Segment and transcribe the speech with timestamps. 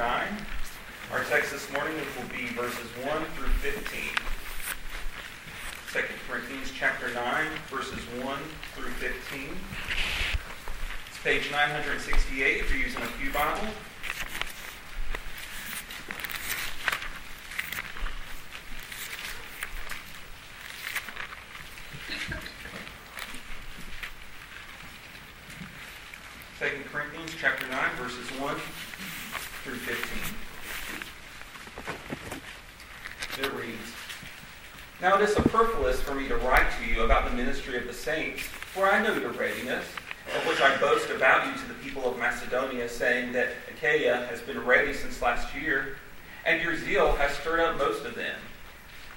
[0.00, 0.26] 9.
[1.12, 4.00] Our text this morning will be verses 1 through 15.
[5.92, 8.38] 2 Corinthians chapter 9, verses 1
[8.74, 9.48] through 15.
[11.06, 13.68] It's page 968 if you're using a Pew Bible.
[26.58, 28.56] Second Corinthians chapter 9, verses 1
[29.64, 30.36] through 15.
[33.44, 33.92] It reads,
[35.02, 37.02] Now it is superfluous for me to write to you
[37.76, 39.84] of the saints, for I know your readiness,
[40.36, 44.40] of which I boast about you to the people of Macedonia, saying that Achaia has
[44.40, 45.96] been ready since last year,
[46.44, 48.38] and your zeal has stirred up most of them.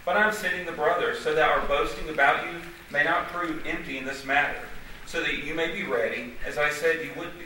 [0.06, 2.60] But I am sending the brothers, so that our boasting about you
[2.92, 4.60] may not prove empty in this matter
[5.06, 7.46] so that you may be ready, as I said you would be.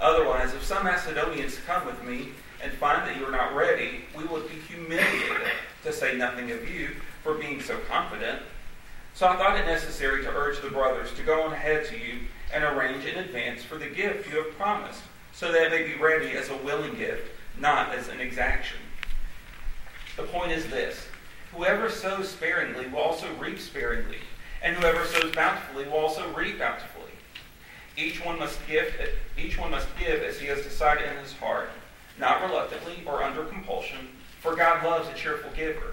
[0.00, 2.30] Otherwise, if some Macedonians come with me
[2.62, 5.36] and find that you are not ready, we will be humiliated,
[5.84, 6.90] to say nothing of you,
[7.22, 8.42] for being so confident.
[9.20, 12.20] So I thought it necessary to urge the brothers to go on ahead to you
[12.54, 15.02] and arrange in advance for the gift you have promised,
[15.34, 18.78] so that it may be ready as a willing gift, not as an exaction.
[20.16, 21.06] The point is this
[21.54, 24.20] whoever sows sparingly will also reap sparingly
[24.62, 27.12] and whoever sows bountifully will also reap bountifully.
[27.98, 28.90] Each one must give
[29.36, 31.68] each one must give as he has decided in his heart,
[32.18, 34.08] not reluctantly or under compulsion,
[34.40, 35.92] for God loves a cheerful giver.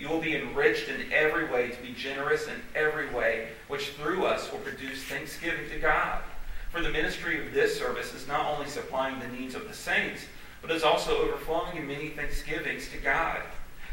[0.00, 4.24] You will be enriched in every way to be generous in every way, which through
[4.24, 6.22] us will produce thanksgiving to God.
[6.72, 10.24] For the ministry of this service is not only supplying the needs of the saints,
[10.62, 13.42] but is also overflowing in many thanksgivings to God.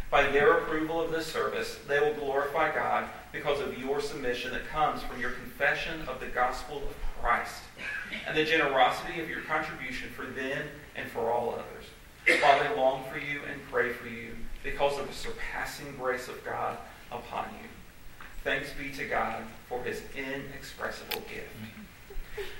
[0.09, 4.65] By their approval of this service, they will glorify God because of your submission that
[4.69, 7.63] comes from your confession of the gospel of Christ
[8.25, 11.85] and the generosity of your contribution for them and for all others,
[12.35, 16.43] while they long for you and pray for you because of the surpassing grace of
[16.43, 16.77] God
[17.11, 17.69] upon you.
[18.43, 21.49] Thanks be to God for his inexpressible gift.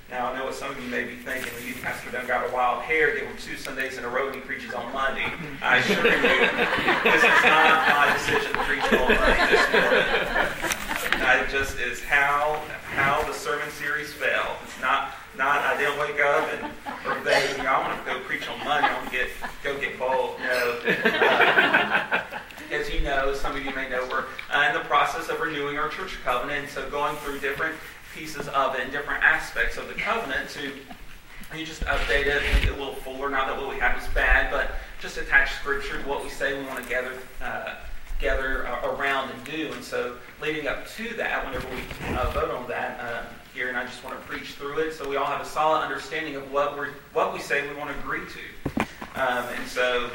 [0.10, 1.52] Now, I know what some of you may be thinking.
[1.60, 3.14] The youth pastor done got a wild hair.
[3.14, 5.28] There him two Sundays in a row and he preaches on Monday.
[5.62, 6.22] I assure you,
[7.04, 10.78] this is not my decision to preach on Monday this morning.
[11.48, 12.62] It just is how
[12.96, 14.58] how the sermon series fell.
[14.64, 16.72] It's not not I didn't wake up and
[17.06, 18.88] or thinking, I want to go preach on Monday.
[18.88, 19.07] I want to get
[19.74, 20.40] go get bold.
[20.40, 20.80] No.
[22.70, 25.40] Uh, as you know, some of you may know, we're uh, in the process of
[25.40, 26.68] renewing our church covenant.
[26.70, 27.76] So going through different
[28.14, 30.72] pieces of it and different aspects of the covenant to
[31.56, 33.30] you just update it, make it a little fuller.
[33.30, 36.60] Not that what we have is bad, but just attach scripture to what we say
[36.60, 37.76] we want to gather uh,
[38.20, 39.72] gather uh, around and do.
[39.72, 43.24] And so, leading up to that, whenever we uh, vote on that uh,
[43.54, 45.84] here, and I just want to preach through it, so we all have a solid
[45.84, 48.86] understanding of what we what we say we want to agree to.
[49.18, 50.12] Um, and so,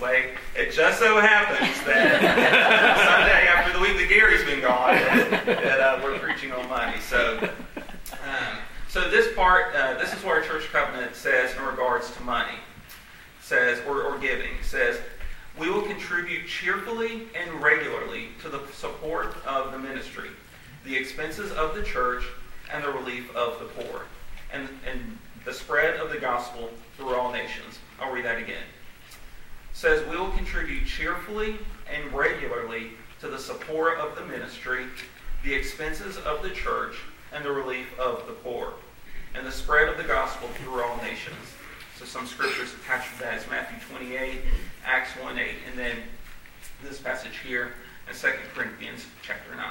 [0.00, 4.94] way it just so happens that Sunday after the week that Gary's been gone,
[5.44, 7.00] that, uh, we're preaching on money.
[7.00, 7.50] So,
[8.12, 12.54] um, so this part, uh, this is our church covenant says in regards to money.
[13.42, 15.00] Says or, or giving says
[15.58, 20.30] we will contribute cheerfully and regularly to the support of the ministry,
[20.84, 22.22] the expenses of the church,
[22.72, 24.02] and the relief of the poor,
[24.52, 27.80] and, and the spread of the gospel through all nations.
[28.00, 28.64] I'll read that again
[29.78, 31.56] says we will contribute cheerfully
[31.88, 34.86] and regularly to the support of the ministry,
[35.44, 36.96] the expenses of the church,
[37.32, 38.72] and the relief of the poor,
[39.36, 41.36] and the spread of the gospel through all nations.
[41.96, 44.40] So some scriptures attached to that is Matthew 28,
[44.84, 45.96] Acts 1 8, and then
[46.82, 47.74] this passage here
[48.08, 49.64] in 2 Corinthians chapter 9.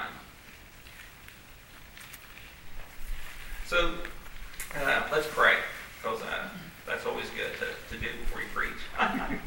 [3.66, 3.92] So
[4.74, 5.56] uh, let's pray,
[6.00, 6.48] because uh,
[6.88, 8.80] that's always good to, to do before you preach.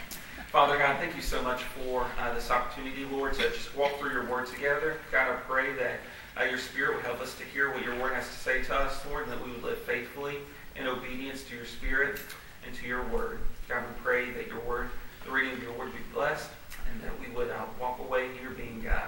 [0.50, 4.10] Father God, thank you so much for uh, this opportunity, Lord, to just walk through
[4.10, 4.96] your word together.
[5.12, 6.00] God, I pray that
[6.36, 8.74] uh, your spirit would help us to hear what your word has to say to
[8.74, 10.38] us, Lord, and that we would live faithfully
[10.74, 12.18] in obedience to your spirit
[12.66, 13.38] and to your word.
[13.68, 14.88] God, we pray that your word,
[15.24, 16.50] the reading of your word, be blessed,
[16.90, 19.02] and that we would uh, walk away here being uh,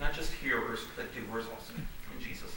[0.00, 1.74] not just hearers, but doers also.
[1.74, 2.54] In Jesus'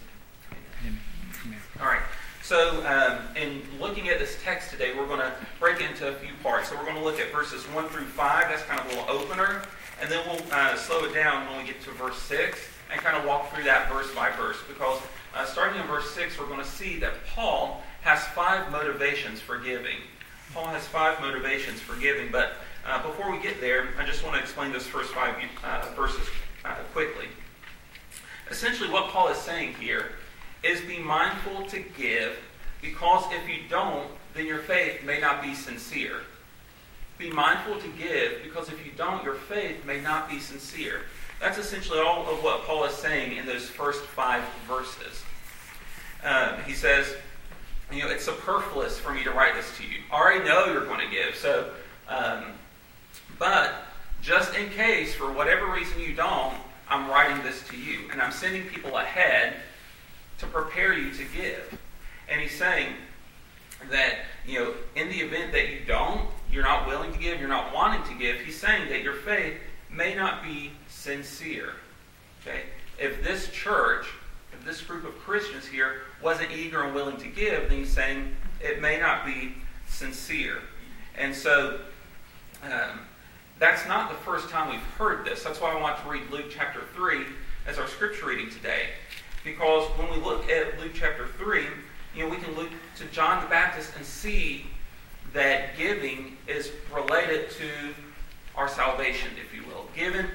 [0.52, 0.62] name.
[0.84, 1.00] Amen.
[1.46, 1.60] Amen.
[1.82, 2.02] All right.
[2.52, 6.32] So, um, in looking at this text today, we're going to break into a few
[6.44, 6.68] parts.
[6.68, 8.50] So, we're going to look at verses 1 through 5.
[8.50, 9.62] That's kind of a little opener.
[10.02, 12.60] and then we'll uh, slow it down when we get to verse 6
[12.92, 15.00] and kind of walk through that verse by verse because
[15.34, 19.58] uh, starting in verse 6, we're going to see that Paul has five motivations for
[19.58, 19.96] giving.
[20.54, 22.56] Paul has five motivations for giving, but
[22.86, 26.28] uh, before we get there, I just want to explain those first five uh, verses
[26.66, 27.28] uh, quickly.
[28.50, 30.16] Essentially, what Paul is saying here
[30.64, 32.38] is be mindful to give
[32.82, 36.18] because if you don't, then your faith may not be sincere.
[37.18, 41.02] Be mindful to give because if you don't, your faith may not be sincere.
[41.40, 45.24] That's essentially all of what Paul is saying in those first five verses.
[46.24, 47.16] Uh, he says,
[47.92, 49.98] you know, it's superfluous for me to write this to you.
[50.12, 51.72] I already know you're going to give, so,
[52.08, 52.46] um,
[53.38, 53.74] but
[54.22, 56.54] just in case, for whatever reason you don't,
[56.88, 58.02] I'm writing this to you.
[58.12, 59.56] And I'm sending people ahead
[60.42, 61.80] to prepare you to give.
[62.28, 62.94] And he's saying
[63.90, 67.50] that, you know, in the event that you don't, you're not willing to give, you're
[67.50, 69.56] not wanting to give, he's saying that your faith
[69.90, 71.74] may not be sincere.
[72.42, 72.62] Okay?
[73.00, 74.08] If this church,
[74.54, 78.36] if this group of Christians here wasn't eager and willing to give, then he's saying
[78.60, 79.54] it may not be
[79.88, 80.60] sincere.
[81.18, 81.80] And so
[82.64, 83.00] um,
[83.60, 85.44] that's not the first time we've heard this.
[85.44, 87.26] That's why I want to read Luke chapter 3
[87.68, 88.88] as our scripture reading today.
[89.44, 91.66] Because when we look at Luke chapter 3,
[92.16, 94.68] you know, we can look to John the Baptist and see
[95.34, 97.70] that giving is related to
[98.56, 99.88] our salvation, if you will.
[99.96, 100.26] Giving,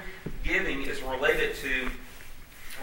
[0.43, 1.89] giving is related to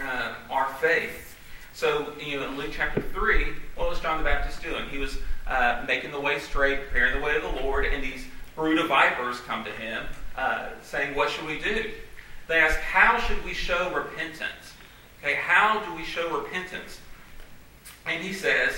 [0.03, 1.35] uh, our faith.
[1.73, 4.87] So, you know, in Luke chapter 3, what was John the Baptist doing?
[4.89, 8.25] He was uh, making the way straight, preparing the way of the Lord, and these
[8.55, 10.05] brood of vipers come to him,
[10.37, 11.91] uh, saying, What should we do?
[12.47, 14.64] They ask, How should we show repentance?
[15.25, 16.99] Okay, how do we show repentance?
[18.05, 18.75] And he says,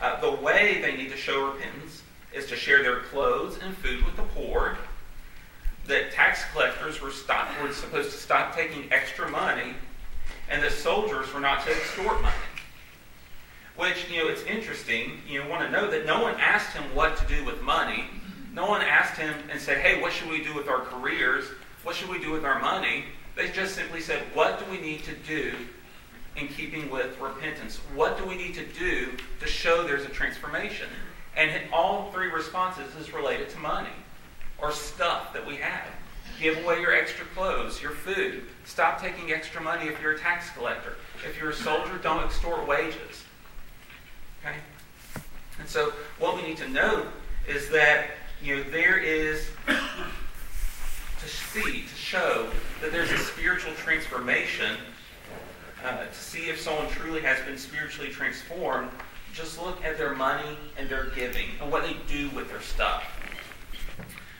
[0.00, 2.02] uh, The way they need to show repentance
[2.32, 4.78] is to share their clothes and food with the poor
[5.88, 9.74] that tax collectors were, stop, were supposed to stop taking extra money
[10.48, 12.34] and that soldiers were not to extort money.
[13.76, 15.20] Which, you know, it's interesting.
[15.28, 18.06] You want to know that no one asked him what to do with money.
[18.54, 21.44] No one asked him and said, hey, what should we do with our careers?
[21.82, 23.04] What should we do with our money?
[23.36, 25.52] They just simply said, what do we need to do
[26.36, 27.76] in keeping with repentance?
[27.94, 30.88] What do we need to do to show there's a transformation?
[31.36, 33.88] And all three responses is related to money
[34.58, 35.86] or stuff that we have.
[36.40, 38.44] Give away your extra clothes, your food.
[38.64, 40.94] Stop taking extra money if you're a tax collector.
[41.26, 43.24] If you're a soldier, don't extort wages.
[44.40, 44.56] Okay?
[45.58, 47.06] And so what we need to know
[47.46, 48.06] is that
[48.42, 52.48] you know there is to see, to show
[52.80, 54.76] that there's a spiritual transformation,
[55.84, 58.90] uh, to see if someone truly has been spiritually transformed,
[59.32, 63.04] just look at their money and their giving and what they do with their stuff.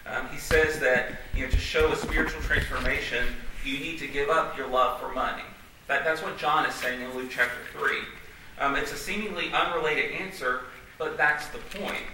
[0.07, 3.27] Um, he says that you know to show a spiritual transformation,
[3.65, 5.43] you need to give up your love for money.
[5.87, 7.99] That, that's what John is saying in Luke chapter 3.
[8.59, 10.63] Um, it's a seemingly unrelated answer,
[10.99, 12.05] but that's the point.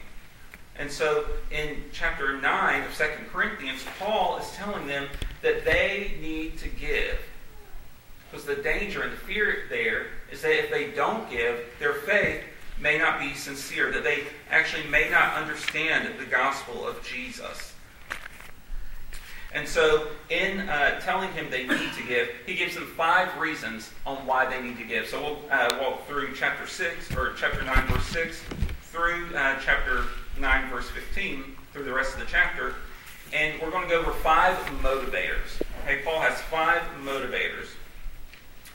[0.78, 5.08] And so in chapter 9 of 2 Corinthians, Paul is telling them
[5.42, 7.18] that they need to give.
[8.36, 12.42] Because the danger and the fear there is that if they don't give, their faith
[12.78, 17.72] may not be sincere, that they actually may not understand the gospel of Jesus.
[19.54, 23.90] And so, in uh, telling him they need to give, he gives them five reasons
[24.04, 25.06] on why they need to give.
[25.06, 28.42] So we'll uh, walk through chapter 6, or chapter 9, verse 6,
[28.82, 30.02] through uh, chapter
[30.38, 32.74] 9, verse 15, through the rest of the chapter.
[33.32, 35.62] And we're going to go over five motivators.
[35.84, 37.68] Okay, Paul has five motivators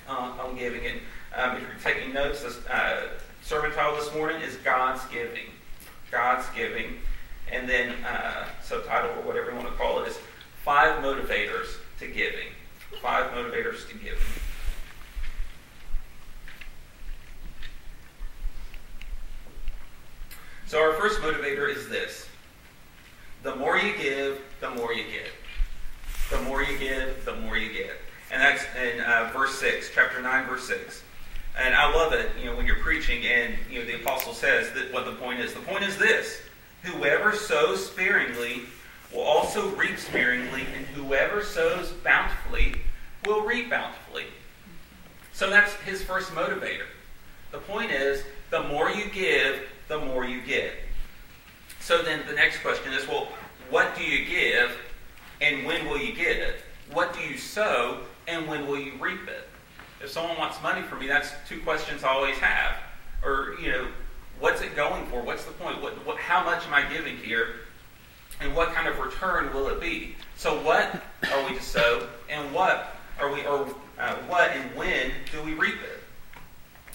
[0.07, 0.85] uh, on giving.
[0.85, 0.99] And
[1.35, 3.07] um, if you're taking notes, this uh,
[3.41, 5.47] sermon title this morning is God's Giving.
[6.11, 6.97] God's Giving.
[7.51, 10.19] And then uh, subtitle, or whatever you want to call it, is
[10.63, 12.49] Five Motivators to Giving.
[13.01, 14.17] Five Motivators to Giving.
[20.67, 22.29] So, our first motivator is this
[23.43, 25.31] the more you give, the more you get.
[26.29, 27.97] The more you give, the more you get.
[28.31, 31.03] And that's in uh, verse 6, chapter 9, verse 6.
[31.59, 34.71] And I love it, you know, when you're preaching and, you know, the apostle says
[34.73, 35.53] that what the point is.
[35.53, 36.41] The point is this
[36.83, 38.61] whoever sows sparingly
[39.13, 42.75] will also reap sparingly, and whoever sows bountifully
[43.25, 44.25] will reap bountifully.
[45.33, 46.87] So that's his first motivator.
[47.51, 50.73] The point is, the more you give, the more you get.
[51.81, 53.27] So then the next question is well,
[53.69, 54.77] what do you give
[55.41, 56.61] and when will you get it?
[56.93, 59.47] What do you sow and when will you reap it?
[60.01, 62.77] If someone wants money from me, that's two questions I always have.
[63.23, 63.87] Or, you know,
[64.39, 65.21] what's it going for?
[65.21, 65.81] What's the point?
[65.81, 67.47] What, what, how much am I giving here?
[68.39, 70.15] And what kind of return will it be?
[70.35, 73.67] So, what are we to sow, and what are we, or
[73.99, 75.99] uh, what and when do we reap it?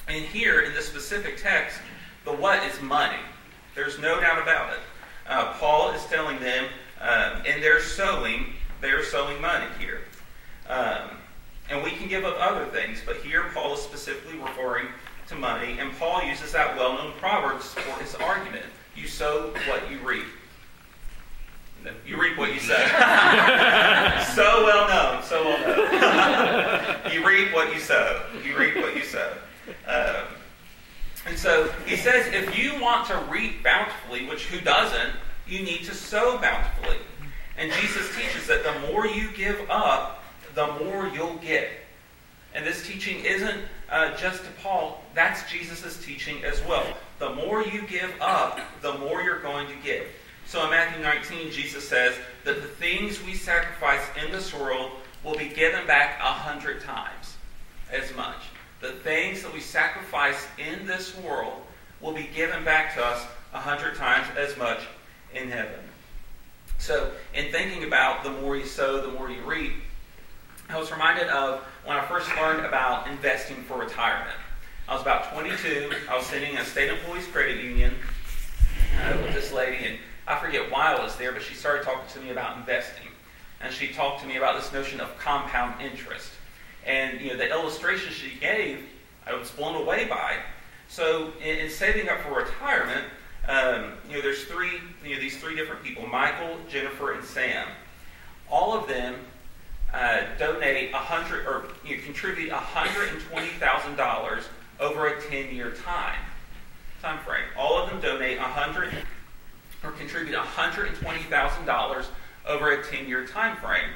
[0.08, 1.78] And here in this specific text,
[2.24, 3.18] the what is money.
[3.76, 4.80] There's no doubt about it.
[5.28, 6.64] Uh, Paul is telling them,
[7.00, 8.46] um, and they're sowing,
[8.80, 10.00] they're sowing money here.
[10.68, 11.10] Um,
[11.70, 14.86] and we can give up other things, but here Paul is specifically referring
[15.28, 18.64] to money, and Paul uses that well known proverb for his argument.
[18.94, 20.26] You sow what you reap.
[22.04, 22.74] You reap what you sow.
[24.34, 27.12] so well known, so well known.
[27.12, 28.22] you reap what you sow.
[28.44, 29.32] You reap what you sow.
[29.86, 30.24] Um,
[31.26, 35.12] and so he says if you want to reap bountifully, which who doesn't,
[35.46, 36.98] you need to sow bountifully.
[37.56, 40.22] And Jesus teaches that the more you give up,
[40.56, 41.68] the more you'll get.
[42.54, 43.60] And this teaching isn't
[43.90, 46.84] uh, just to Paul, that's Jesus' teaching as well.
[47.18, 50.06] The more you give up, the more you're going to get.
[50.46, 55.36] So in Matthew 19, Jesus says that the things we sacrifice in this world will
[55.36, 57.36] be given back a hundred times
[57.92, 58.38] as much.
[58.80, 61.60] The things that we sacrifice in this world
[62.00, 64.80] will be given back to us a hundred times as much
[65.34, 65.80] in heaven.
[66.78, 69.72] So, in thinking about the more you sow, the more you reap,
[70.68, 74.36] I was reminded of when I first learned about investing for retirement.
[74.88, 75.92] I was about 22.
[76.10, 77.94] I was sitting in a state employees credit union
[79.00, 82.08] uh, with this lady, and I forget why I was there, but she started talking
[82.14, 83.06] to me about investing.
[83.60, 86.32] And she talked to me about this notion of compound interest.
[86.84, 88.80] And you know, the illustration she gave,
[89.24, 90.36] I was blown away by.
[90.88, 93.04] So in, in saving up for retirement,
[93.48, 97.68] um, you know, there's three, you know, these three different people: Michael, Jennifer, and Sam.
[98.50, 99.16] All of them
[99.96, 104.44] uh, donate a hundred or you know, contribute hundred and twenty thousand dollars
[104.78, 106.18] over a ten-year time
[107.02, 107.44] time frame.
[107.56, 108.92] All of them donate hundred
[109.82, 112.06] or contribute hundred and twenty thousand dollars
[112.46, 113.90] over a ten-year time frame.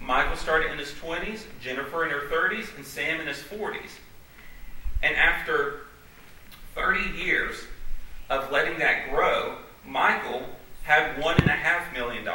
[0.00, 3.98] Michael started in his 20s, Jennifer in her 30s, and Sam in his 40s.
[5.02, 5.82] And after
[6.74, 7.56] 30 years
[8.28, 9.56] of letting that grow,
[9.86, 10.42] Michael
[10.82, 12.28] had $1.5 million,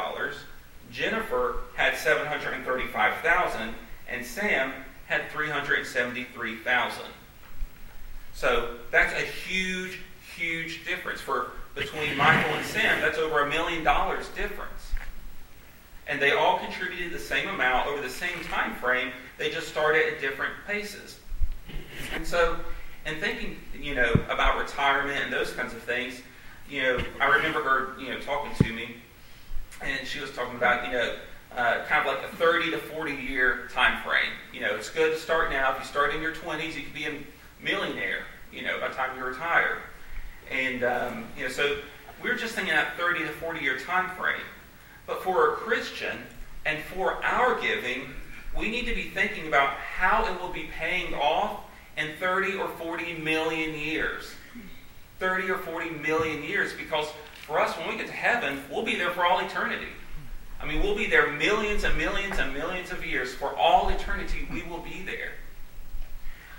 [0.90, 3.74] Jennifer had 735000
[4.08, 4.72] and Sam
[5.06, 7.02] had 373000
[8.32, 10.00] So that's a huge,
[10.36, 11.20] huge difference.
[11.20, 14.92] For between Michael and Sam, that's over a million dollars difference.
[16.06, 19.12] And they all contributed the same amount over the same time frame.
[19.38, 21.20] They just started at different paces.
[22.12, 22.56] And so,
[23.06, 26.20] in thinking, you know, about retirement and those kinds of things,
[26.68, 28.96] you know, I remember her, you know, talking to me
[29.82, 31.14] and she was talking about you know
[31.56, 34.32] uh, kind of like a 30 to 40 year time frame.
[34.52, 35.72] You know, it's good to start now.
[35.72, 37.14] If you start in your 20s, you could be a
[37.62, 38.22] millionaire.
[38.52, 39.78] You know, by the time you retire.
[40.50, 41.78] And um, you know, so
[42.22, 44.40] we are just thinking that 30 to 40 year time frame.
[45.06, 46.18] But for a Christian
[46.66, 48.10] and for our giving,
[48.56, 51.60] we need to be thinking about how it will be paying off
[51.96, 54.34] in 30 or 40 million years.
[55.18, 57.06] 30 or 40 million years because
[57.50, 59.88] for us, when we get to heaven, we'll be there for all eternity.
[60.62, 63.34] I mean, we'll be there millions and millions and millions of years.
[63.34, 65.32] For all eternity, we will be there.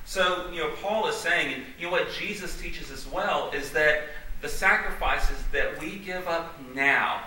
[0.04, 3.72] So, you know, Paul is saying, and you know what Jesus teaches as well, is
[3.72, 4.02] that
[4.42, 7.24] the sacrifices that we give up now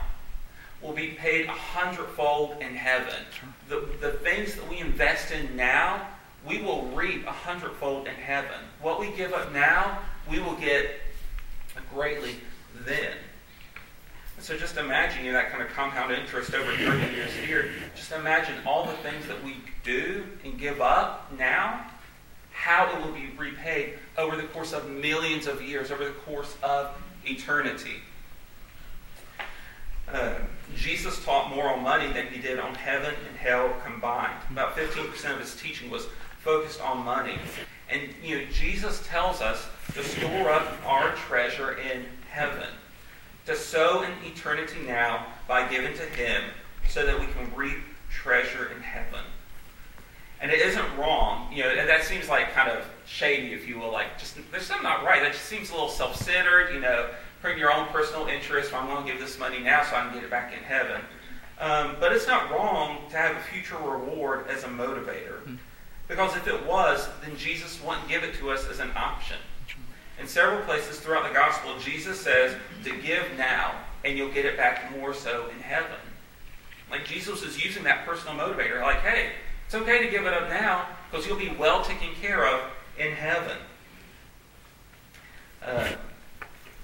[0.82, 3.14] will be paid a hundredfold in heaven.
[3.70, 6.06] The, the things that we invest in now,
[6.46, 8.60] we will reap a hundredfold in heaven.
[8.82, 11.00] What we give up now, we will get
[11.90, 12.34] greatly
[12.84, 13.14] then.
[14.44, 17.70] So just imagine you know, that kind of compound interest over 30 years here.
[17.96, 21.86] Just imagine all the things that we do and give up now,
[22.52, 26.56] how it will be repaid over the course of millions of years, over the course
[26.62, 28.02] of eternity.
[30.12, 30.34] Uh,
[30.76, 34.36] Jesus taught more on money than he did on heaven and hell combined.
[34.50, 36.06] About 15% of his teaching was
[36.40, 37.38] focused on money.
[37.88, 42.68] And you know, Jesus tells us to store up our treasure in heaven
[43.46, 46.42] to sow in eternity now by giving to Him
[46.88, 47.78] so that we can reap
[48.10, 49.24] treasure in heaven.
[50.40, 53.78] And it isn't wrong, you know, and that seems like kind of shady, if you
[53.78, 55.22] will, like just there's something not right.
[55.22, 57.08] That just seems a little self-centered, you know,
[57.40, 58.72] putting your own personal interest.
[58.72, 60.62] Well, I'm going to give this money now so I can get it back in
[60.62, 61.00] heaven.
[61.58, 65.38] Um, but it's not wrong to have a future reward as a motivator.
[65.44, 65.54] Hmm.
[66.08, 69.36] Because if it was, then Jesus wouldn't give it to us as an option.
[70.20, 72.54] In several places throughout the gospel, Jesus says
[72.84, 75.96] to give now, and you'll get it back more so in heaven.
[76.90, 78.80] Like Jesus is using that personal motivator.
[78.82, 79.32] Like, hey,
[79.66, 82.60] it's okay to give it up now because you'll be well taken care of
[82.98, 83.56] in heaven.
[85.64, 85.88] Uh,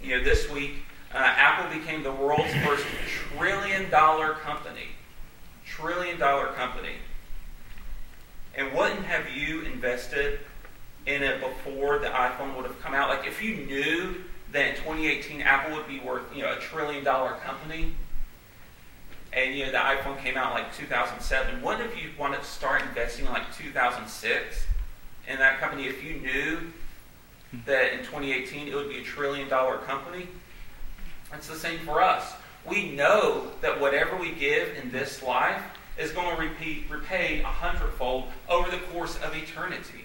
[0.03, 0.83] you know, this week,
[1.15, 4.89] uh, Apple became the world's first trillion dollar company.
[5.67, 6.95] Trillion dollar company.
[8.55, 10.41] And wouldn't have you invested
[11.07, 13.09] in it before the iPhone would have come out.
[13.09, 14.17] Like if you knew
[14.53, 17.93] that in 2018 Apple would be worth you know a trillion dollar company,
[19.33, 22.83] and you know the iPhone came out like 2007, what if you wanted to start
[22.83, 24.65] investing in like 2006
[25.29, 26.59] in that company if you knew
[27.67, 30.27] that in 2018 it would be a trillion dollar company?
[31.33, 32.33] It's the same for us.
[32.69, 35.63] We know that whatever we give in this life
[35.99, 40.05] is going to repeat, repay a hundredfold over the course of eternity.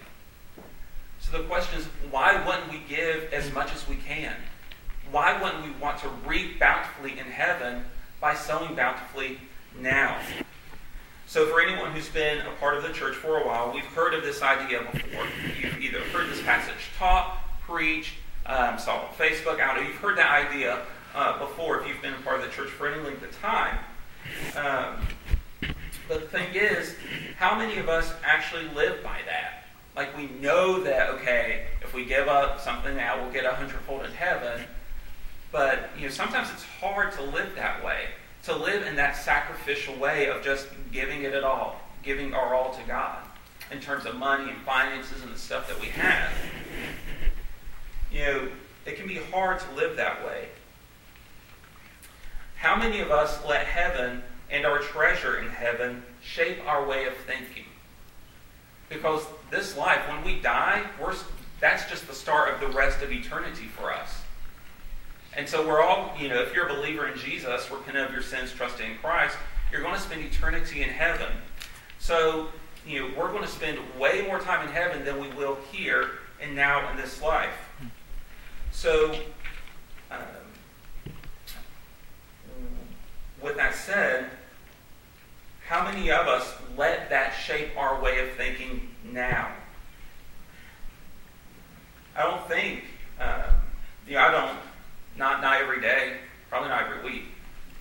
[1.26, 4.36] So the question is, why wouldn't we give as much as we can?
[5.10, 7.84] Why wouldn't we want to reap bountifully in heaven
[8.22, 9.40] by sowing bountifully
[9.80, 10.20] now?
[11.28, 14.14] So, for anyone who's been a part of the church for a while, we've heard
[14.14, 15.26] of this idea before.
[15.60, 18.14] You've either heard this passage taught, preached,
[18.46, 19.60] um, saw on Facebook.
[19.60, 19.90] I don't know.
[19.90, 22.88] You've heard that idea uh, before if you've been a part of the church for
[22.88, 23.80] any length of time.
[24.56, 25.74] Um,
[26.08, 26.96] but the thing is,
[27.38, 29.65] how many of us actually live by that?
[29.96, 34.06] Like we know that, okay, if we give up something now, we'll get a hundredfold
[34.06, 34.66] in heaven.
[35.52, 38.08] But you know, sometimes it's hard to live that way.
[38.44, 42.74] To live in that sacrificial way of just giving it at all, giving our all
[42.74, 43.20] to God
[43.72, 46.32] in terms of money and finances and the stuff that we have.
[48.12, 48.48] You know,
[48.86, 50.50] it can be hard to live that way.
[52.56, 57.14] How many of us let heaven and our treasure in heaven shape our way of
[57.16, 57.66] thinking?
[58.90, 59.24] Because
[59.56, 60.84] this life, when we die,
[61.62, 64.22] that's just the start of the rest of eternity for us.
[65.36, 68.22] And so we're all, you know, if you're a believer in Jesus, repent of your
[68.22, 69.38] sins, trust in Christ,
[69.72, 71.32] you're going to spend eternity in heaven.
[72.00, 72.50] So,
[72.86, 76.10] you know, we're going to spend way more time in heaven than we will here
[76.42, 77.70] and now in this life.
[78.72, 79.16] So,
[80.12, 80.20] um,
[83.42, 84.30] with that said,
[85.68, 89.50] how many of us let that shape our way of thinking now?
[92.16, 92.84] I don't think,
[93.20, 93.50] uh,
[94.08, 94.58] you know, I don't,
[95.18, 96.18] not, not every day,
[96.50, 97.24] probably not every week.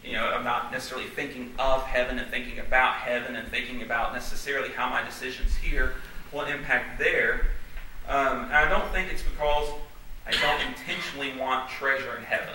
[0.03, 4.12] You know, I'm not necessarily thinking of heaven and thinking about heaven and thinking about
[4.12, 5.94] necessarily how my decisions here
[6.33, 7.49] will impact there.
[8.09, 9.68] Um, and I don't think it's because
[10.27, 12.55] I don't intentionally want treasure in heaven.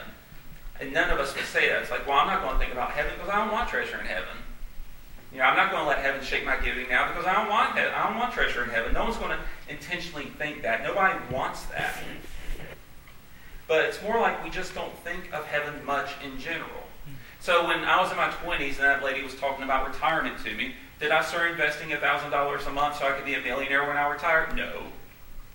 [0.80, 1.82] And none of us would say that.
[1.82, 4.00] It's like, well, I'm not going to think about heaven because I don't want treasure
[4.00, 4.39] in heaven.
[5.32, 7.50] You know, I'm not going to let heaven shape my giving now because I don't
[7.50, 7.94] want heaven.
[7.94, 8.94] I don't want treasure in heaven.
[8.94, 9.40] No one's going to
[9.72, 10.84] intentionally think that.
[10.84, 11.98] Nobody wants that.
[13.68, 16.70] But it's more like we just don't think of heaven much in general.
[17.40, 20.56] So when I was in my 20s and that lady was talking about retirement to
[20.56, 23.96] me, did I start investing $1,000 a month so I could be a millionaire when
[23.96, 24.52] I retire?
[24.56, 24.84] No.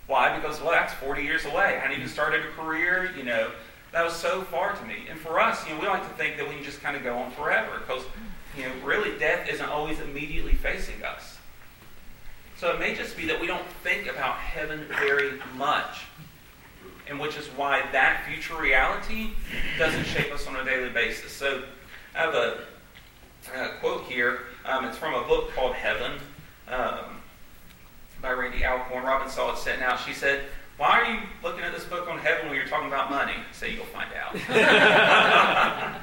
[0.07, 0.35] Why?
[0.35, 1.81] Because, well, that's 40 years away.
[1.83, 3.51] I need to start a career, you know.
[3.91, 5.05] That was so far to me.
[5.09, 7.03] And for us, you know, we like to think that we can just kind of
[7.03, 8.03] go on forever because
[8.57, 11.37] you know, really death isn't always immediately facing us.
[12.57, 16.05] So it may just be that we don't think about heaven very much,
[17.07, 19.31] and which is why that future reality
[19.77, 21.31] doesn't shape us on a daily basis.
[21.31, 21.63] So
[22.15, 22.59] I have a,
[23.53, 24.39] a quote here.
[24.63, 26.13] Um, it's from a book called Heaven
[26.69, 27.21] um,
[28.21, 29.03] by Randy Alcorn.
[29.03, 29.99] Robin saw it sitting out.
[29.99, 30.45] She said,
[30.77, 33.35] why are you looking at this book on heaven when you're talking about money?
[33.53, 34.33] So you'll find out.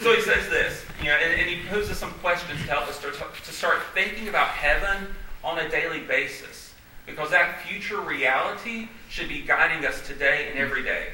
[0.00, 3.00] so he says this, you know, and, and, he poses some questions to help us
[3.00, 5.06] to, to start thinking about heaven
[5.44, 6.74] on a daily basis.
[7.06, 11.08] Because that future reality should be guiding us today and every day.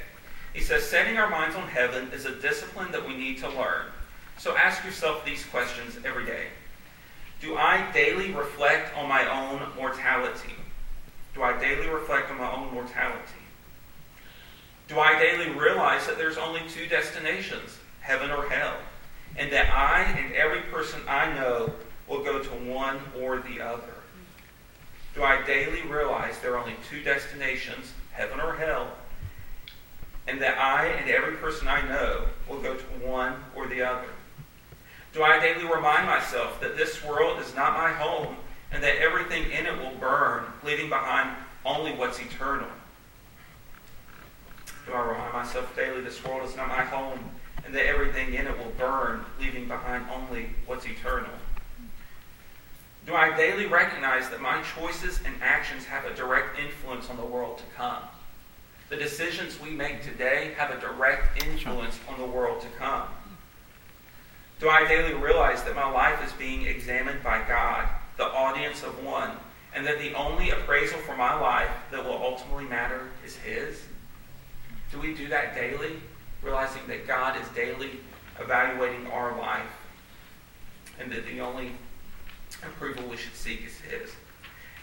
[0.53, 3.87] He says, setting our minds on heaven is a discipline that we need to learn.
[4.39, 6.47] So ask yourself these questions every day.
[7.41, 10.55] Do I daily reflect on my own mortality?
[11.35, 13.21] Do I daily reflect on my own mortality?
[14.89, 18.77] Do I daily realize that there's only two destinations, heaven or hell,
[19.37, 21.73] and that I and every person I know
[22.09, 23.95] will go to one or the other?
[25.15, 28.89] Do I daily realize there are only two destinations, heaven or hell,
[30.27, 34.09] and that I and every person I know will go to one or the other?
[35.13, 38.37] Do I daily remind myself that this world is not my home
[38.75, 41.31] and that everything in it will burn, leaving behind
[41.65, 42.69] only what's eternal.
[44.87, 47.19] Do I remind myself daily this world is not my home,
[47.65, 51.31] and that everything in it will burn, leaving behind only what's eternal?
[53.07, 57.25] Do I daily recognize that my choices and actions have a direct influence on the
[57.25, 58.03] world to come?
[58.89, 63.09] The decisions we make today have a direct influence on the world to come.
[64.61, 69.03] Do I daily realize that my life is being examined by God the audience of
[69.05, 69.33] one,
[69.75, 73.83] and that the only appraisal for my life that will ultimately matter is His?
[74.93, 75.97] Do we do that daily,
[76.45, 77.91] realizing that God is daily
[78.39, 79.63] evaluating our life,
[81.01, 81.73] and that the only
[82.63, 84.11] approval we should seek is His?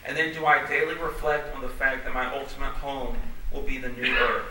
[0.06, 3.16] And then do I daily reflect on the fact that my ultimate home
[3.54, 4.46] will be the new earth,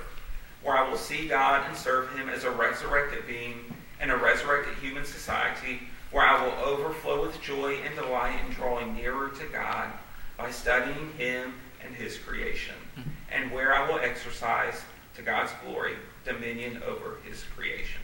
[0.62, 3.54] where I will see God and serve him as a resurrected being
[4.00, 5.80] in a resurrected human society,
[6.12, 9.90] where I will overflow with joy and delight in drawing nearer to God
[10.36, 13.10] by studying him and his creation, mm-hmm.
[13.32, 14.82] and where I will exercise
[15.16, 15.94] to God's glory
[16.24, 18.02] dominion over his creation.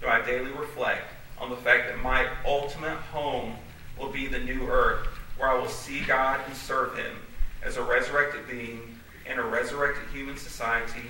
[0.00, 1.04] Do I daily reflect
[1.38, 3.56] on the fact that my ultimate home
[3.98, 5.06] will be the new earth,
[5.36, 7.16] where I will see God and serve him
[7.62, 8.80] as a resurrected being
[9.30, 11.08] in a resurrected human society,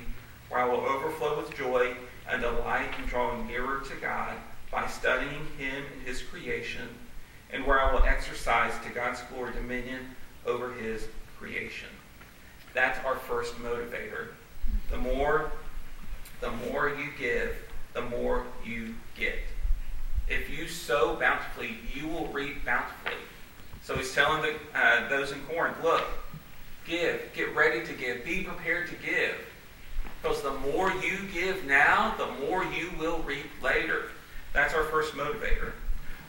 [0.48, 1.94] where I will overflow with joy
[2.28, 4.36] and delight in drawing nearer to God
[4.70, 6.88] by studying him and his creation,
[7.52, 10.00] and where I will exercise to God's glory dominion
[10.46, 11.88] over his creation.
[12.74, 14.28] That's our first motivator.
[14.90, 15.50] The more
[16.40, 17.56] the more you give,
[17.94, 19.38] the more you get.
[20.28, 23.18] If you sow bountifully, you will reap bountifully.
[23.82, 26.04] So he's telling the, uh, those in Corinth, look,
[26.86, 29.34] give, get ready to give, be prepared to give.
[30.22, 34.10] Because the more you give now, the more you will reap later.
[34.52, 35.72] That's our first motivator.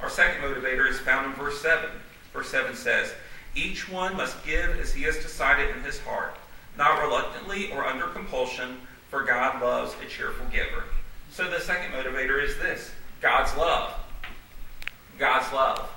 [0.02, 1.89] Our second motivator is found in verse 7.
[2.32, 3.12] Verse 7 says,
[3.56, 6.36] Each one must give as he has decided in his heart,
[6.77, 8.77] not reluctantly or under compulsion
[9.10, 10.84] for God loves a cheerful giver.
[11.32, 13.93] So the second motivator is this God's love.
[15.17, 15.89] God's love.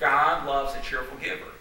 [0.00, 1.52] God loves a cheerful giver.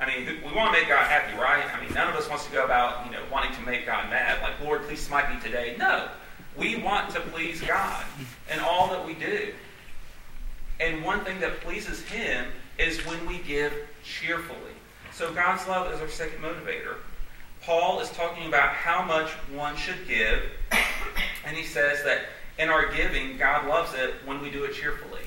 [0.00, 1.64] I mean, we want to make God happy, right?
[1.74, 4.08] I mean, none of us wants to go about, you know, wanting to make God
[4.10, 4.40] mad.
[4.42, 5.74] Like, Lord, please smite me today.
[5.78, 6.08] No.
[6.56, 8.04] We want to please God
[8.52, 9.52] in all that we do.
[10.80, 12.46] And one thing that pleases Him
[12.78, 13.72] is when we give
[14.04, 14.56] cheerfully.
[15.12, 16.96] So God's love is our second motivator.
[17.68, 20.40] Paul is talking about how much one should give,
[21.44, 22.22] and he says that
[22.58, 25.20] in our giving, God loves it when we do it cheerfully.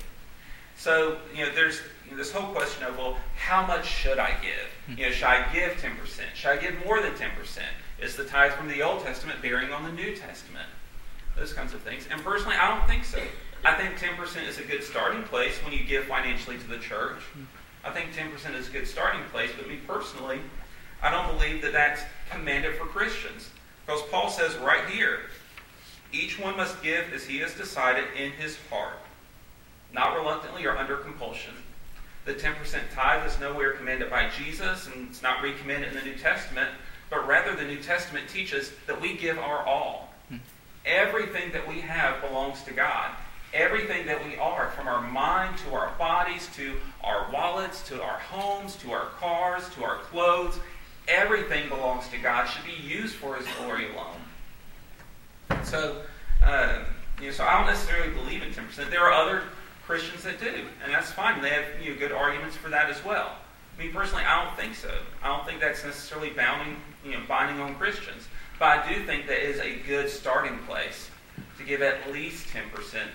[0.76, 4.32] So, you know, there's you know, this whole question of, well, how much should I
[4.42, 4.66] give?
[4.86, 4.98] Hmm.
[4.98, 5.94] You know, should I give 10%?
[6.34, 7.28] Should I give more than 10%?
[8.00, 10.66] Is the tithe from the Old Testament bearing on the New Testament?
[11.36, 12.08] Those kinds of things.
[12.10, 13.22] And personally, I don't think so.
[13.64, 17.20] I think 10% is a good starting place when you give financially to the church.
[17.34, 17.44] Hmm.
[17.84, 20.40] I think 10% is a good starting place, but me personally,
[21.02, 23.50] I don't believe that that's commanded for Christians.
[23.84, 25.20] Because Paul says right here,
[26.12, 28.98] each one must give as he has decided in his heart,
[29.92, 31.54] not reluctantly or under compulsion.
[32.24, 32.54] The 10%
[32.94, 36.68] tithe is nowhere commanded by Jesus, and it's not recommended in the New Testament,
[37.10, 40.14] but rather the New Testament teaches that we give our all.
[40.86, 43.10] Everything that we have belongs to God.
[43.52, 48.18] Everything that we are, from our mind to our bodies, to our wallets, to our
[48.18, 50.58] homes, to our cars, to our clothes,
[51.08, 55.64] everything belongs to God, should be used for His glory alone.
[55.64, 56.02] So,
[56.44, 56.80] uh,
[57.20, 58.90] you know, so I don't necessarily believe in 10%.
[58.90, 59.42] There are other
[59.86, 61.42] Christians that do, and that's fine.
[61.42, 63.32] They have you know, good arguments for that as well.
[63.78, 64.90] Me personally, I don't think so.
[65.22, 68.28] I don't think that's necessarily bounding, you know, binding on Christians.
[68.58, 71.10] But I do think that is a good starting place
[71.58, 72.70] to give at least 10%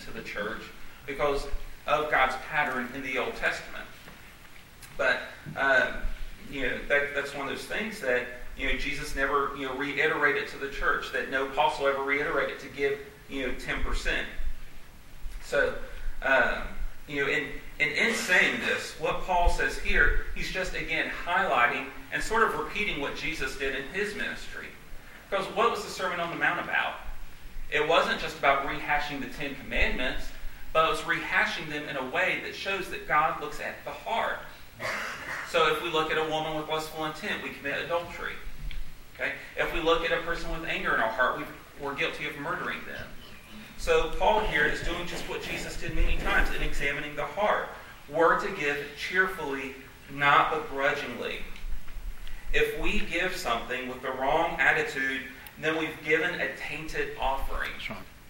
[0.06, 0.62] to the church
[1.06, 1.47] because
[1.86, 3.86] of God's pattern in the Old Testament.
[4.97, 5.19] But
[5.56, 5.93] um,
[6.52, 9.76] you know, that, that's one of those things that, you know, Jesus never, you know,
[9.76, 14.24] reiterated to the church, that no apostle ever reiterated to give, you know, 10%.
[15.44, 15.74] So,
[16.22, 16.64] um,
[17.08, 17.46] you know, in,
[17.80, 22.58] in, in saying this, what Paul says here, he's just, again, highlighting and sort of
[22.58, 24.68] repeating what Jesus did in his ministry.
[25.30, 26.96] Because what was the Sermon on the Mount about?
[27.72, 30.24] It wasn't just about rehashing the Ten Commandments,
[30.74, 33.92] but it was rehashing them in a way that shows that God looks at the
[33.92, 34.40] heart.
[35.50, 38.34] So if we look at a woman with lustful intent, we commit adultery.
[39.16, 39.32] Okay?
[39.56, 41.42] If we look at a person with anger in our heart,
[41.82, 43.08] we're guilty of murdering them.
[43.78, 47.70] So Paul here is doing just what Jesus did many times in examining the heart.
[48.10, 49.76] We're to give cheerfully,
[50.12, 51.40] not begrudgingly.
[52.54, 55.22] If we give something with the wrong attitude,
[55.62, 57.72] then we've given a tainted offering.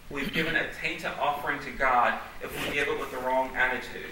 [0.09, 4.05] We've given a tainted offering to God if we give it with the wrong attitude.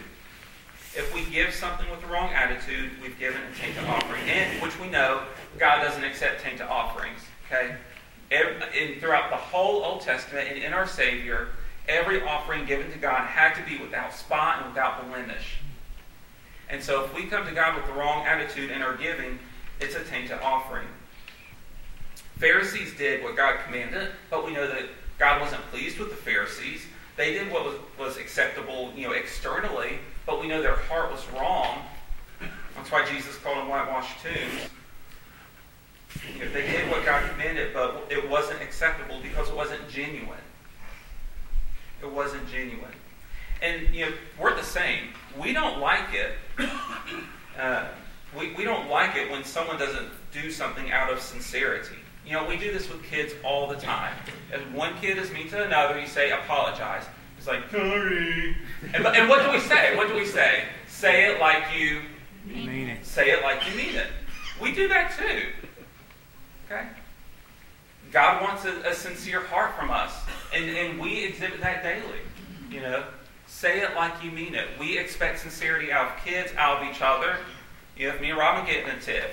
[0.97, 4.79] If we give something with the wrong attitude, we've given a tainted offering, and which
[4.79, 5.23] we know
[5.59, 7.19] God doesn't accept tainted offerings.
[7.47, 7.75] Okay,
[8.31, 11.49] in, throughout the whole Old Testament and in our Savior,
[11.89, 15.57] every offering given to God had to be without spot and without blemish.
[16.69, 19.37] And so, if we come to God with the wrong attitude in our giving,
[19.81, 20.87] it's a tainted offering.
[22.37, 24.83] Pharisees did what God commanded, but we know that
[25.19, 26.85] God wasn't pleased with the Pharisees.
[27.17, 31.25] They did what was, was acceptable, you know, externally, but we know their heart was
[31.31, 31.79] wrong.
[32.75, 34.69] That's why Jesus called them whitewashed tombs.
[36.33, 40.39] You know, they did what God commanded, but it wasn't acceptable because it wasn't genuine.
[42.01, 42.91] It wasn't genuine.
[43.61, 45.09] And, you know, we're the same.
[45.39, 46.33] We don't like it.
[47.57, 47.87] Uh,
[48.37, 51.95] we, we don't like it when someone doesn't do something out of sincerity.
[52.25, 54.13] You know, we do this with kids all the time.
[54.51, 57.05] If one kid is mean to another, you say, apologize.
[57.45, 58.57] It's like, sorry.
[58.95, 59.95] And, and what do we say?
[59.95, 60.63] What do we say?
[60.87, 62.01] Say it like you
[62.43, 63.05] mean it.
[63.05, 64.07] Say it like you mean it.
[64.59, 65.43] We do that too.
[66.65, 66.87] Okay?
[68.11, 70.11] God wants a, a sincere heart from us,
[70.55, 72.21] and, and we exhibit that daily.
[72.71, 73.03] You know,
[73.45, 74.67] say it like you mean it.
[74.79, 77.37] We expect sincerity out of kids, out of each other.
[77.95, 79.29] You know, if me and Robin get in a tiff,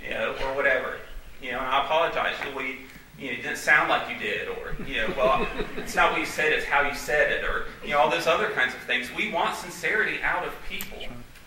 [0.00, 0.98] you know, or whatever,
[1.42, 2.36] you know, and I apologize.
[2.56, 2.78] We,
[3.18, 6.20] you know, it didn't sound like you did, or, you know, well, it's not what
[6.20, 8.80] you said, it's how you said it, or, you know, all those other kinds of
[8.80, 9.08] things.
[9.16, 10.98] We want sincerity out of people.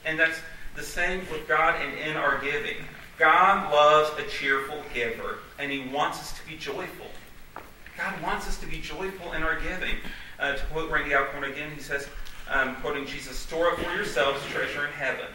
[0.05, 0.39] And that's
[0.75, 2.77] the same with God and in our giving.
[3.17, 7.07] God loves a cheerful giver, and He wants us to be joyful.
[7.97, 9.95] God wants us to be joyful in our giving.
[10.39, 12.07] Uh, to quote Randy Alcorn again, he says,
[12.49, 15.27] um, quoting Jesus, store up for yourselves treasure in heaven.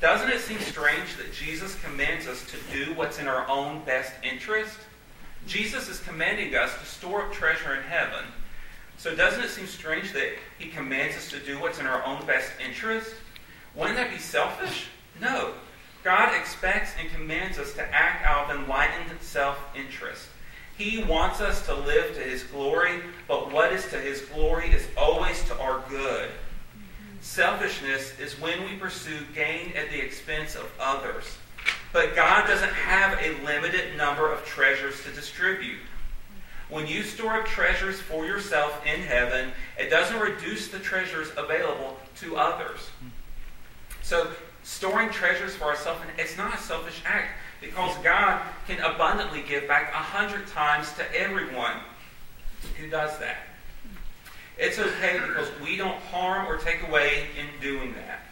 [0.00, 4.12] Doesn't it seem strange that Jesus commands us to do what's in our own best
[4.22, 4.78] interest?
[5.46, 8.24] Jesus is commanding us to store up treasure in heaven.
[8.98, 12.24] So doesn't it seem strange that he commands us to do what's in our own
[12.26, 13.14] best interest?
[13.74, 14.86] Wouldn't that be selfish?
[15.20, 15.52] No.
[16.02, 20.28] God expects and commands us to act out of enlightened self interest.
[20.78, 24.86] He wants us to live to His glory, but what is to His glory is
[24.96, 26.30] always to our good.
[27.20, 31.24] Selfishness is when we pursue gain at the expense of others.
[31.92, 35.78] But God doesn't have a limited number of treasures to distribute.
[36.68, 41.96] When you store up treasures for yourself in heaven, it doesn't reduce the treasures available
[42.16, 42.80] to others.
[44.02, 44.32] So,
[44.64, 49.92] storing treasures for ourselves, it's not a selfish act because God can abundantly give back
[49.92, 51.76] a hundred times to everyone
[52.78, 53.38] who does that.
[54.58, 58.25] It's okay because we don't harm or take away in doing that.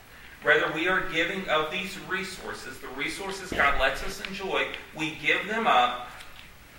[0.44, 5.46] Rather, we are giving of these resources, the resources God lets us enjoy, we give
[5.48, 6.09] them up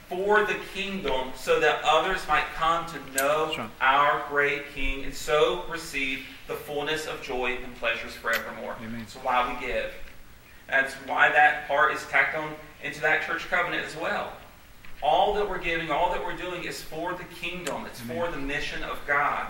[0.08, 3.70] for the kingdom so that others might come to know right.
[3.82, 8.76] our great King and so receive the fullness of joy and pleasures forevermore.
[8.82, 9.00] Amen.
[9.00, 9.92] That's why we give.
[10.68, 14.32] That's why that part is tacked on into that church covenant as well.
[15.02, 17.86] All that we're giving, all that we're doing is for the kingdom.
[17.86, 18.18] It's Amen.
[18.18, 19.48] for the mission of God.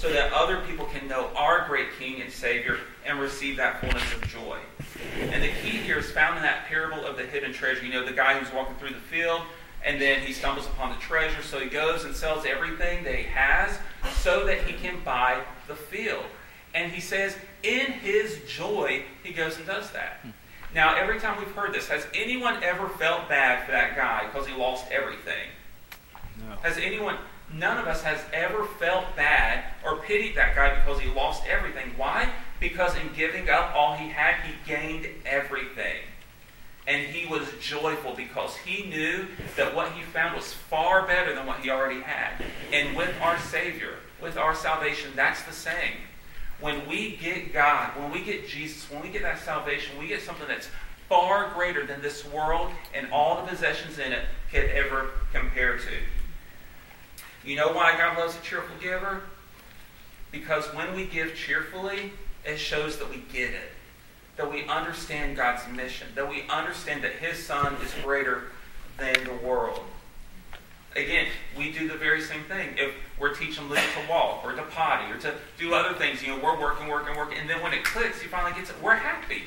[0.00, 4.14] So that other people can know our great King and Savior and receive that fullness
[4.14, 4.58] of joy.
[5.20, 7.84] And the key here is found in that parable of the hidden treasure.
[7.84, 9.42] You know, the guy who's walking through the field,
[9.84, 13.24] and then he stumbles upon the treasure, so he goes and sells everything that he
[13.24, 13.78] has
[14.16, 16.24] so that he can buy the field.
[16.74, 20.24] And he says, in his joy, he goes and does that.
[20.74, 24.46] Now, every time we've heard this, has anyone ever felt bad for that guy because
[24.46, 25.48] he lost everything?
[26.38, 26.56] No.
[26.62, 27.16] Has anyone,
[27.54, 31.92] none of us has ever felt bad or pitied that guy because he lost everything.
[31.96, 32.30] Why?
[32.60, 35.98] Because in giving up all he had, he gained everything.
[36.86, 41.46] And he was joyful because he knew that what he found was far better than
[41.46, 42.42] what he already had.
[42.72, 45.94] And with our Savior, with our salvation, that's the same.
[46.60, 50.22] When we get God, when we get Jesus, when we get that salvation, we get
[50.22, 50.68] something that's
[51.08, 55.90] far greater than this world and all the possessions in it could ever compare to.
[57.44, 59.22] You know why God loves a cheerful giver?
[60.30, 62.12] Because when we give cheerfully,
[62.44, 63.72] it shows that we get it.
[64.36, 66.08] That we understand God's mission.
[66.14, 68.44] That we understand that His Son is greater
[68.98, 69.80] than the world.
[70.96, 72.70] Again, we do the very same thing.
[72.76, 76.28] If we're teaching Luke to walk or to potty or to do other things, you
[76.28, 78.76] know, we're working, working, working, and then when it clicks, he finally gets it.
[78.82, 79.42] We're happy.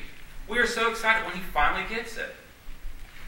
[0.48, 2.34] We are so excited when he finally gets it.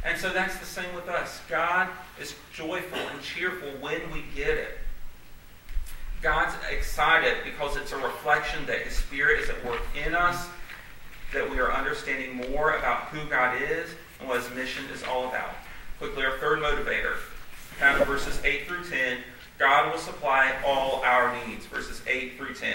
[0.06, 1.40] And so that's the same with us.
[1.48, 1.88] God
[2.20, 4.78] is joyful and cheerful when we get it.
[6.22, 10.48] God's excited because it's a reflection that His Spirit is at work in us,
[11.34, 13.90] that we are understanding more about who God is
[14.20, 15.50] and what His mission is all about.
[15.98, 17.16] Quickly, our third motivator,
[17.78, 19.18] found in verses 8 through 10
[19.58, 22.74] God will supply all our needs, verses 8 through 10.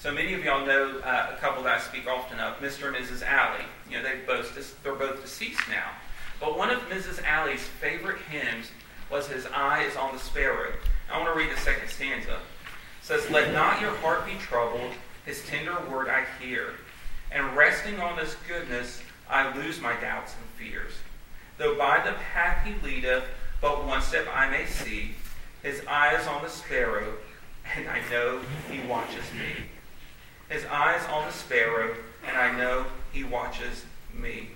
[0.00, 2.88] So many of y'all know uh, a couple that I speak often of, Mr.
[2.88, 3.22] and Mrs.
[3.22, 3.62] Alley.
[3.90, 5.90] You know, they both they're both deceased now.
[6.40, 7.22] But one of Mrs.
[7.22, 8.70] Alley's favorite hymns
[9.10, 10.72] was His Eye is on the Sparrow.
[11.12, 12.32] I want to read the second stanza.
[12.32, 12.38] It
[13.02, 14.90] says, Let not your heart be troubled,
[15.26, 16.70] his tender word I hear.
[17.30, 20.94] And resting on his goodness, I lose my doubts and fears.
[21.58, 23.24] Though by the path he leadeth,
[23.60, 25.10] but one step I may see,
[25.62, 27.12] His eye is on the sparrow,
[27.76, 29.66] and I know he watches me.
[30.50, 31.94] His eye is on the sparrow,
[32.26, 34.48] and I know he watches me.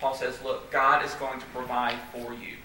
[0.00, 2.56] Paul says, Look, God is going to provide for you.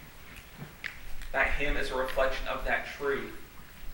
[1.34, 3.32] That hymn is a reflection of that truth.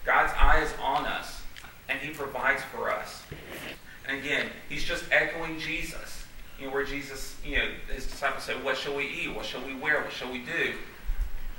[0.06, 1.42] God's eye is on us,
[1.90, 3.24] and he provides for us.
[4.08, 6.26] And again, he's just echoing Jesus.
[6.60, 9.36] You know, where Jesus, you know, his disciples said, What shall we eat?
[9.36, 10.04] What shall we wear?
[10.04, 10.74] What shall we do?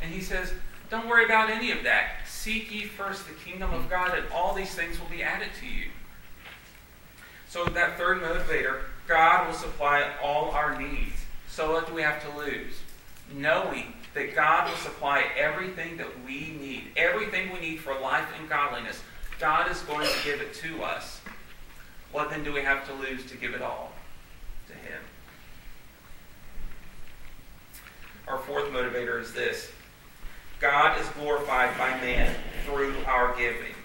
[0.01, 0.53] And he says,
[0.91, 2.19] Don't worry about any of that.
[2.29, 5.67] Seek ye first the kingdom of God, and all these things will be added to
[5.67, 5.87] you.
[7.55, 11.15] So, that third motivator, God will supply all our needs.
[11.47, 12.81] So, what do we have to lose?
[13.33, 18.49] Knowing that God will supply everything that we need, everything we need for life and
[18.49, 19.01] godliness.
[19.39, 21.21] God is going to give it to us.
[22.11, 23.93] What then do we have to lose to give it all
[24.67, 25.01] to Him?
[28.27, 29.71] Our fourth motivator is this
[30.59, 32.35] God is glorified by men
[32.67, 33.77] through our giving.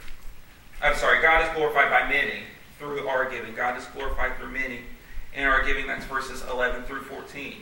[0.81, 2.45] I'm sorry, God is glorified by many
[2.79, 3.53] through our giving.
[3.53, 4.79] God is glorified through many
[5.35, 5.85] in our giving.
[5.85, 7.55] That's verses 11 through 14.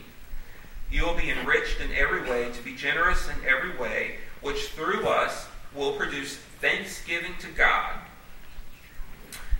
[0.90, 5.06] You will be enriched in every way to be generous in every way, which through
[5.06, 7.94] us will produce thanksgiving to God.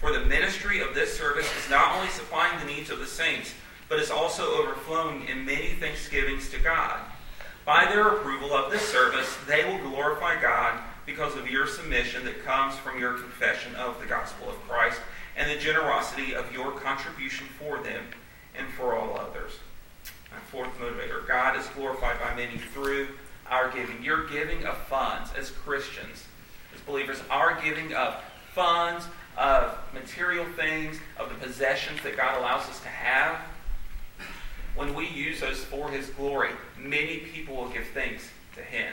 [0.01, 3.53] For the ministry of this service is not only supplying the needs of the saints,
[3.89, 7.01] but is also overflowing in many thanksgivings to God.
[7.65, 12.45] By their approval of this service, they will glorify God because of your submission that
[12.45, 15.01] comes from your confession of the gospel of Christ
[15.39, 18.03] and the generosity of your contribution for them
[18.57, 19.53] and for all others.
[20.33, 23.09] My fourth motivator God is glorified by many through
[23.49, 24.03] our giving.
[24.03, 26.25] Your giving of funds as Christians,
[26.75, 28.17] as believers, our giving of
[28.53, 29.07] funds,
[29.39, 33.39] of material things, of the possessions that God allows us to have,
[34.75, 38.93] when we use those for His glory, many people will give thanks to Him.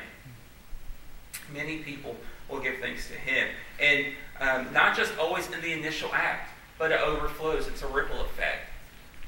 [1.53, 2.15] Many people
[2.49, 3.49] will give thanks to Him.
[3.79, 7.67] And um, not just always in the initial act, but it overflows.
[7.67, 8.69] It's a ripple effect.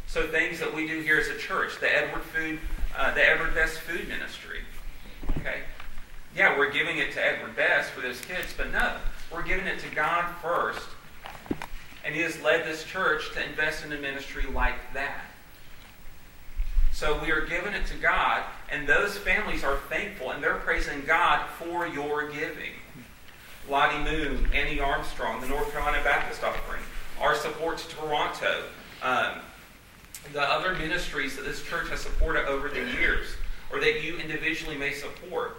[0.07, 2.59] So things that we do here as a church, the Edward Food,
[2.97, 4.59] uh, the Edward Best Food Ministry.
[5.39, 5.59] Okay,
[6.35, 8.97] yeah, we're giving it to Edward Best for those kids, but no,
[9.31, 10.87] we're giving it to God first,
[12.05, 15.25] and He has led this church to invest in a ministry like that.
[16.93, 21.03] So we are giving it to God, and those families are thankful, and they're praising
[21.05, 22.71] God for your giving.
[23.69, 26.81] Lottie Moon, Annie Armstrong, the North Carolina Baptist Offering,
[27.19, 28.63] our support to Toronto,
[29.01, 29.39] um,
[30.33, 33.27] the other ministries that this church has supported over the years,
[33.71, 35.57] or that you individually may support.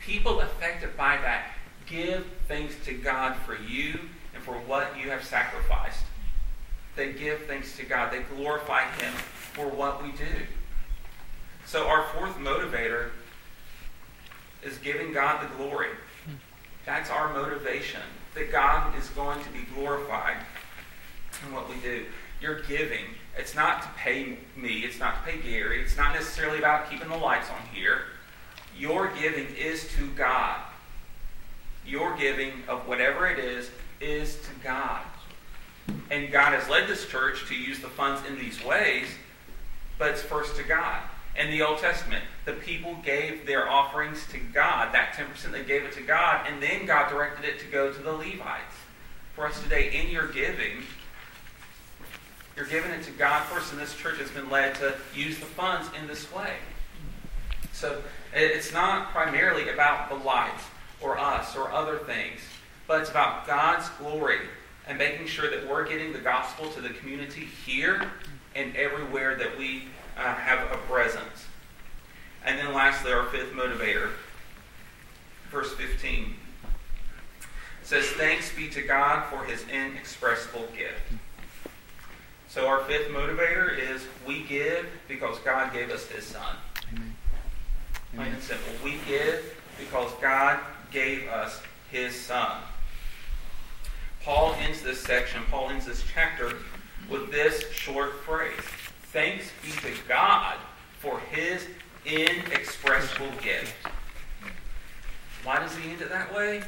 [0.00, 1.52] People affected by that
[1.86, 3.98] give thanks to God for you
[4.34, 6.04] and for what you have sacrificed.
[6.96, 8.12] They give thanks to God.
[8.12, 10.46] They glorify Him for what we do.
[11.66, 13.10] So, our fourth motivator
[14.62, 15.88] is giving God the glory.
[16.84, 18.02] That's our motivation,
[18.34, 20.38] that God is going to be glorified
[21.46, 22.06] in what we do.
[22.40, 23.04] You're giving
[23.38, 27.08] it's not to pay me, it's not to pay Gary, it's not necessarily about keeping
[27.08, 28.02] the lights on here.
[28.76, 30.60] Your giving is to God.
[31.86, 35.02] Your giving of whatever it is, is to God.
[36.10, 39.06] And God has led this church to use the funds in these ways,
[39.98, 41.00] but it's first to God.
[41.38, 45.82] In the Old Testament, the people gave their offerings to God, that 10% they gave
[45.84, 48.74] it to God, and then God directed it to go to the Levites.
[49.34, 50.82] For us today, in your giving,
[52.54, 55.46] you're giving it to God first, and this church has been led to use the
[55.46, 56.56] funds in this way.
[57.72, 58.02] So
[58.34, 60.64] it's not primarily about the lights
[61.00, 62.40] or us or other things,
[62.86, 64.40] but it's about God's glory
[64.86, 68.10] and making sure that we're getting the gospel to the community here
[68.54, 69.84] and everywhere that we
[70.22, 71.46] uh, have a presence.
[72.44, 74.10] And then lastly, our fifth motivator,
[75.50, 76.34] verse 15.
[77.82, 81.20] Says, Thanks be to God for his inexpressible gift.
[82.48, 86.56] So our fifth motivator is we give because God gave us his son.
[86.92, 87.16] Amen.
[88.14, 88.72] Plain and simple.
[88.84, 90.58] We give because God
[90.90, 91.60] gave us
[91.90, 92.58] his son.
[94.22, 96.52] Paul ends this section, Paul ends this chapter
[97.08, 98.52] with this short phrase.
[99.12, 100.56] Thanks be to God
[100.98, 101.66] for his
[102.06, 103.74] inexpressible gift.
[105.44, 106.62] Why does he end it that way?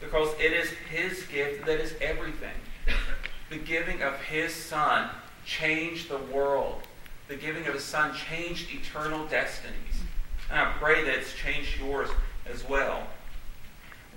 [0.00, 2.56] Because it is his gift that is everything.
[3.48, 5.10] The giving of his son
[5.46, 6.82] changed the world.
[7.28, 10.02] The giving of his son changed eternal destinies.
[10.50, 12.08] And I pray that it's changed yours
[12.52, 13.06] as well.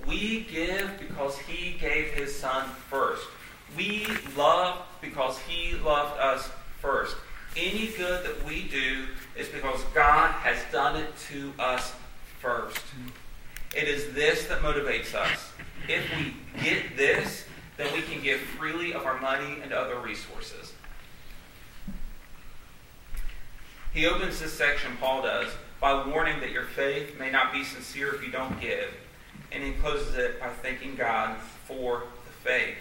[0.08, 3.28] We give because he gave his son first.
[3.78, 6.50] We love because he loved us
[6.82, 7.16] first.
[7.58, 9.06] Any good that we do
[9.38, 11.94] is because God has done it to us
[12.42, 12.84] first.
[13.76, 15.52] It is this that motivates us.
[15.88, 17.46] If we get this,
[17.78, 20.74] then we can give freely of our money and other resources.
[23.94, 25.48] He opens this section, Paul does,
[25.80, 28.94] by warning that your faith may not be sincere if you don't give.
[29.52, 32.76] And he closes it by thanking God for the faith.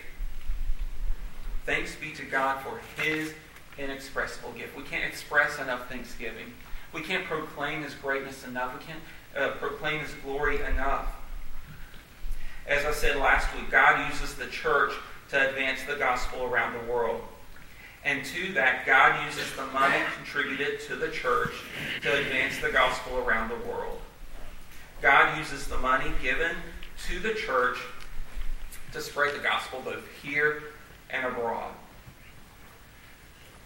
[1.65, 3.33] Thanks be to God for his
[3.79, 4.77] inexpressible gift.
[4.77, 6.53] We can't express enough thanksgiving.
[6.93, 8.79] We can't proclaim his greatness enough.
[8.79, 9.01] We can't
[9.37, 11.09] uh, proclaim his glory enough.
[12.67, 14.93] As I said last week, God uses the church
[15.31, 17.23] to advance the gospel around the world.
[18.05, 21.53] And to that, God uses the money contributed to the church
[22.03, 24.01] to advance the gospel around the world.
[25.01, 26.55] God uses the money given
[27.09, 27.79] to the church
[28.93, 30.63] to spread the gospel both here
[31.11, 31.73] and abroad.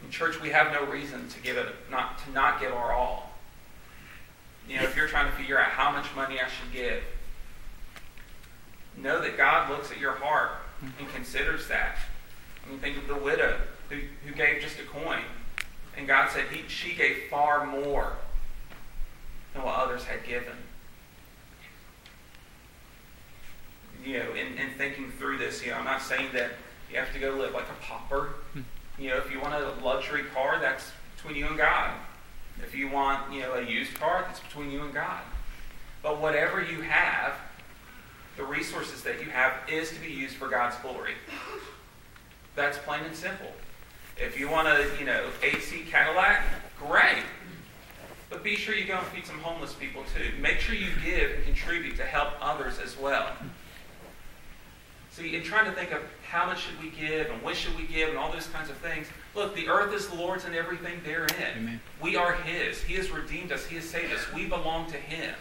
[0.05, 3.32] In church, we have no reason to give it not to not give our all.
[4.68, 7.03] You know, if you're trying to figure out how much money I should give,
[8.96, 11.14] know that God looks at your heart and mm-hmm.
[11.14, 11.96] considers that.
[12.64, 13.96] I mean, think of the widow who,
[14.26, 15.22] who gave just a coin,
[15.96, 18.12] and God said he, she gave far more
[19.55, 20.53] than what others had given.
[24.05, 26.53] You know, in, in thinking through this, you know, I'm not saying that
[26.90, 28.34] you have to go live like a pauper.
[28.99, 31.92] You know, if you want a luxury car, that's between you and God.
[32.62, 35.22] If you want, you know, a used car, that's between you and God.
[36.03, 37.34] But whatever you have,
[38.36, 41.14] the resources that you have is to be used for God's glory.
[42.57, 43.53] That's plain and simple.
[44.16, 46.42] If you want a, you know, AC Cadillac,
[46.78, 47.22] great.
[48.30, 50.32] But be sure you go and feed some homeless people too.
[50.40, 53.32] Make sure you give and contribute to help others as well.
[55.12, 57.84] See, in trying to think of how much should we give and when should we
[57.84, 61.00] give and all those kinds of things, look, the earth is the Lord's and everything
[61.04, 61.56] therein.
[61.56, 61.80] Amen.
[62.02, 62.82] We are His.
[62.82, 63.64] He has redeemed us.
[63.64, 64.20] He has saved us.
[64.34, 65.34] We belong to Him.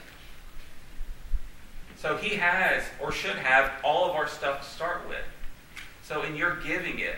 [1.97, 5.25] So He has, or should have, all of our stuff to start with.
[6.03, 7.17] So in your giving it,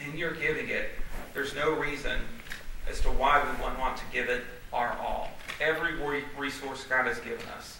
[0.00, 0.90] in your giving it,
[1.34, 2.18] there's no reason
[2.88, 4.42] as to why we wouldn't want to give it
[4.72, 5.30] our all.
[5.60, 5.94] Every
[6.38, 7.78] resource God has given us.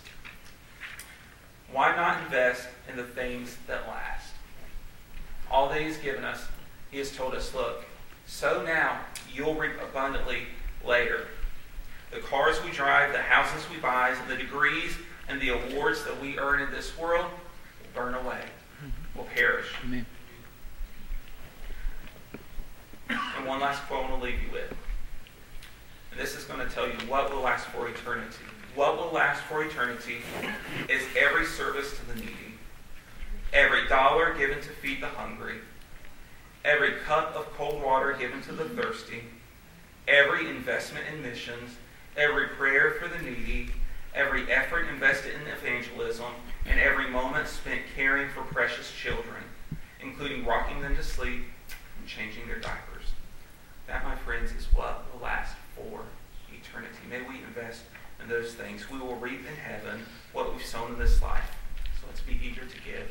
[1.72, 4.23] Why not invest in the things that last?
[5.50, 6.46] All that He's given us,
[6.90, 7.84] He has told us, look,
[8.26, 9.00] so now,
[9.32, 10.44] you'll reap abundantly
[10.84, 11.28] later.
[12.12, 14.96] The cars we drive, the houses we buy, and the degrees
[15.28, 18.40] and the awards that we earn in this world will burn away,
[19.16, 19.66] will perish.
[19.84, 20.06] Amen.
[23.08, 24.70] And one last quote I want to leave you with.
[26.10, 28.36] And this is going to tell you what will last for eternity.
[28.74, 30.18] What will last for eternity
[30.88, 32.43] is every service to the needy,
[33.52, 35.56] every dollar given to feed the hungry,
[36.64, 39.24] every cup of cold water given to the thirsty,
[40.08, 41.76] every investment in missions,
[42.16, 43.70] every prayer for the needy,
[44.14, 46.32] every effort invested in evangelism,
[46.66, 49.42] and every moment spent caring for precious children,
[50.00, 51.42] including rocking them to sleep
[51.98, 53.12] and changing their diapers.
[53.86, 56.02] That, my friends, is what will last for
[56.52, 56.98] eternity.
[57.10, 57.82] May we invest
[58.22, 60.00] in those things, we will reap in heaven
[60.32, 61.56] what we've sown in this life.
[62.00, 63.10] So let's be eager to give.